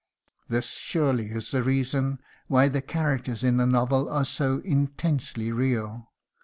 This 0.47 0.65
surely 0.77 1.29
is 1.29 1.51
the 1.51 1.61
reason 1.61 2.21
why 2.47 2.69
the 2.69 2.81
characters 2.81 3.43
in 3.43 3.57
the 3.57 3.67
novel 3.67 4.09
are 4.09 4.25
so 4.25 4.57
intensely 4.65 5.51
real. 5.51 6.11